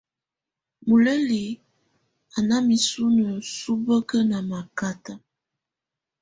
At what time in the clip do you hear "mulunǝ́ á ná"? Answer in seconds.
0.87-2.55